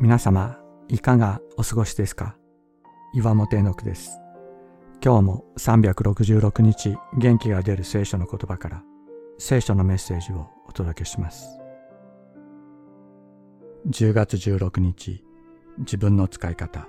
[0.00, 2.36] 皆様、いかがお過ごしですか？
[3.14, 4.18] 岩本絵の句です。
[5.00, 8.82] 今日も366日元気が出る聖書の言葉から
[9.38, 11.60] 聖書のメッセージをお届けします。
[13.88, 15.24] 10月16日、
[15.78, 16.88] 自分の使い方。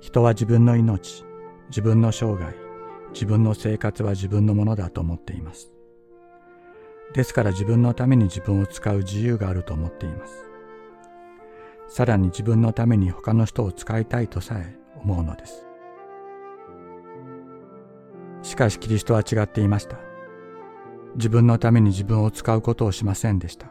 [0.00, 1.24] 人は自分の命、
[1.68, 2.52] 自分の生涯、
[3.12, 5.72] 自分の生活は自分のものだと思っています。
[7.12, 10.50] ですから自分のために自分を使う自由があると思っています。
[11.94, 15.64] さらに自分のために他の人を使いたいとさえ思うのです。
[18.42, 19.96] しかしキリストは違っていました。
[21.14, 23.68] 自分のために自分を使うことをしませんでした。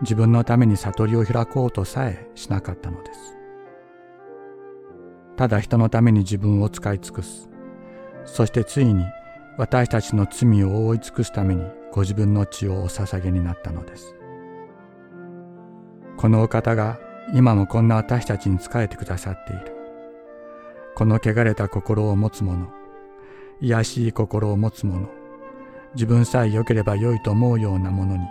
[0.00, 3.36] 自分のために悟りを開こうとさえしなかったのです。
[5.36, 7.50] ただ人のために自分を使い尽くす。
[8.24, 9.04] そしてついに
[9.58, 14.16] 私たちの罪を覆い尽くすためにご自分の血をお捧げになったのです。
[16.16, 16.98] このお方が
[17.32, 19.76] 今もこんな私たちに仕えてくださっている。
[20.94, 22.68] この汚れた心を持つ者、
[23.60, 25.08] 癒しい心を持つ者、
[25.94, 28.24] 自分さえ良ければ良いと思うようなものに、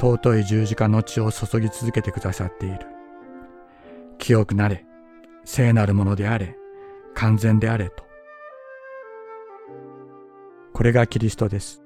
[0.00, 2.86] 尊い十字架の血を注ぎ続けてくださっている。
[4.18, 4.84] 清くなれ、
[5.44, 6.56] 聖なるものであれ、
[7.14, 8.04] 完全であれと。
[10.72, 11.82] これがキリストです。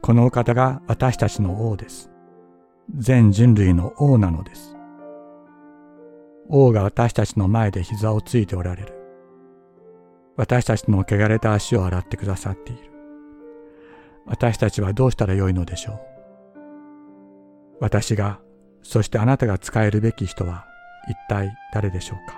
[0.00, 2.10] このお方が私たちの王です。
[2.96, 4.75] 全人類の王なのです。
[6.48, 8.94] 王が私たちの前で膝をついておられる。
[10.36, 12.90] 私たちの汚れた足を洗ってくださっている。
[14.26, 16.00] 私たちはどうしたらよいのでしょう。
[17.80, 18.40] 私が、
[18.82, 20.66] そしてあなたが使えるべき人は
[21.08, 22.36] 一体誰でしょうか。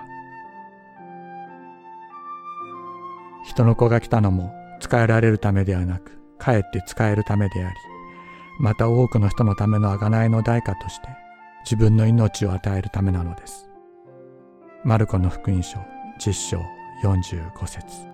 [3.45, 7.75] 人の子が来たのも使えられるためではなく、かえって使えるためであり、
[8.59, 11.07] また多くの人のための贖いの代価として
[11.63, 13.68] 自分の命を与えるためなのです。
[14.85, 15.77] マルコの福音書
[16.19, 16.61] 10章
[17.03, 18.07] 45節。